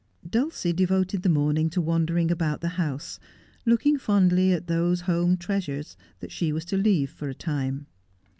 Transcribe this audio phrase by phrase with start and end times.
[0.27, 3.19] Dulcie devoted the morning to wandering about the house,
[3.67, 5.95] looking fondly at those home treasures
[6.27, 7.85] she was to leave for a time.